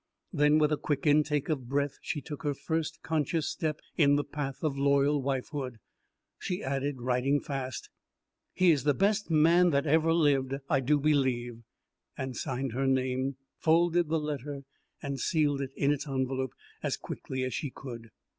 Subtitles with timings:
[0.33, 4.23] Then with a quick intake of breath she took her first conscious step in the
[4.23, 5.77] path of loyal wifehood.
[6.39, 7.91] She added, writing fast:
[8.55, 11.61] "He is the best man that ever lived, I do believe,"
[12.17, 14.63] and signed her name, folded the letter
[15.03, 18.09] and sealed it in its envelope as quickly as she could.